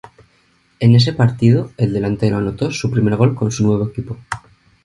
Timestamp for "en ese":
0.79-1.13